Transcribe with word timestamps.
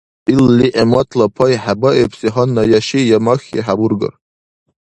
Ил 0.33 0.43
лигӀматла 0.57 1.27
пай 1.35 1.53
хӀебаибси 1.63 2.27
гьанна 2.33 2.63
я 2.77 2.81
ши, 2.87 2.99
я 3.17 3.19
махьи 3.25 3.59
хӀебургар. 3.65 4.13